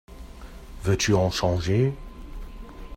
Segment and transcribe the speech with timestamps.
[0.81, 1.93] Veux-tu en changer?